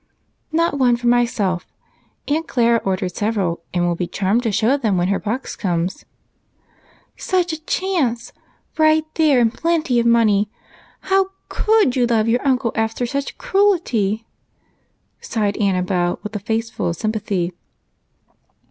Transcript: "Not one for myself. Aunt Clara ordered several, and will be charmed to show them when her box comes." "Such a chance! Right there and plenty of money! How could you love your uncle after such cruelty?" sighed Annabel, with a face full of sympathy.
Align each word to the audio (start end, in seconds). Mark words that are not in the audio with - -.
"Not 0.51 0.79
one 0.79 0.95
for 0.97 1.05
myself. 1.05 1.67
Aunt 2.27 2.47
Clara 2.47 2.81
ordered 2.83 3.15
several, 3.15 3.61
and 3.71 3.85
will 3.85 3.93
be 3.93 4.07
charmed 4.07 4.41
to 4.41 4.51
show 4.51 4.75
them 4.75 4.97
when 4.97 5.09
her 5.09 5.19
box 5.19 5.55
comes." 5.55 6.05
"Such 7.15 7.53
a 7.53 7.63
chance! 7.65 8.33
Right 8.79 9.03
there 9.13 9.39
and 9.39 9.53
plenty 9.53 9.99
of 9.99 10.07
money! 10.07 10.49
How 11.01 11.27
could 11.49 11.95
you 11.95 12.07
love 12.07 12.27
your 12.27 12.41
uncle 12.43 12.71
after 12.73 13.05
such 13.05 13.37
cruelty?" 13.37 14.25
sighed 15.19 15.55
Annabel, 15.57 16.17
with 16.23 16.35
a 16.35 16.39
face 16.39 16.71
full 16.71 16.89
of 16.89 16.95
sympathy. 16.95 17.53